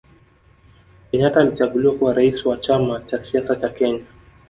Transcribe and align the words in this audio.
Kenyata 1.11 1.39
alichaguliwa 1.39 1.95
kuwa 1.95 2.13
rais 2.13 2.45
wa 2.45 2.57
chama 2.57 2.99
cha 3.01 3.23
siasa 3.23 3.55
cha 3.55 3.69
kenya 3.69 4.05